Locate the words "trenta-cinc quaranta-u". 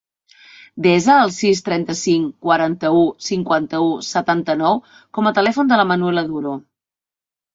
1.65-3.03